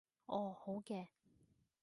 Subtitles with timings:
[0.25, 1.09] 哦，好嘅